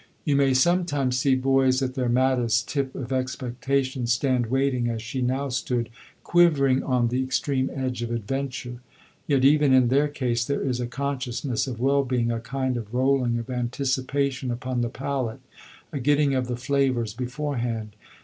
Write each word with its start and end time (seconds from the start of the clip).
You 0.25 0.35
may 0.35 0.55
sometimes 0.55 1.19
see 1.19 1.35
boys 1.35 1.83
at 1.83 1.93
their 1.93 2.09
maddest 2.09 2.67
tip 2.67 2.95
of 2.95 3.13
expectation 3.13 4.07
stand 4.07 4.47
waiting 4.47 4.89
as 4.89 4.99
she 4.99 5.21
now 5.21 5.49
stood, 5.49 5.89
quivering 6.23 6.81
on 6.81 7.09
the 7.09 7.21
extreme 7.23 7.69
edge 7.71 8.01
of 8.01 8.09
adventure; 8.09 8.81
yet 9.27 9.45
even 9.45 9.73
in 9.73 9.89
their 9.89 10.07
case 10.07 10.43
there 10.43 10.63
is 10.63 10.79
a 10.79 10.87
consciousness 10.87 11.67
of 11.67 11.79
well 11.79 12.03
being, 12.03 12.31
a 12.31 12.39
kind 12.39 12.77
of 12.77 12.95
rolling 12.95 13.37
of 13.37 13.51
anticipation 13.51 14.49
upon 14.49 14.81
the 14.81 14.89
palate, 14.89 15.41
a 15.93 15.99
getting 15.99 16.33
of 16.33 16.47
the 16.47 16.57
flavours 16.57 17.13
beforehand. 17.13 17.95